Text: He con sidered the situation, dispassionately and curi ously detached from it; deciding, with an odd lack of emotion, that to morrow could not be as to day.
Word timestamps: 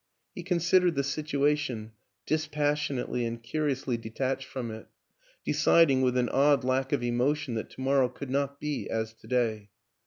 He 0.33 0.41
con 0.41 0.57
sidered 0.57 0.95
the 0.95 1.03
situation, 1.03 1.91
dispassionately 2.25 3.23
and 3.23 3.39
curi 3.43 3.69
ously 3.73 3.97
detached 3.97 4.47
from 4.47 4.71
it; 4.71 4.87
deciding, 5.45 6.01
with 6.01 6.17
an 6.17 6.29
odd 6.29 6.63
lack 6.63 6.91
of 6.91 7.03
emotion, 7.03 7.53
that 7.53 7.69
to 7.69 7.81
morrow 7.81 8.09
could 8.09 8.31
not 8.31 8.59
be 8.59 8.89
as 8.89 9.13
to 9.13 9.27
day. 9.27 9.69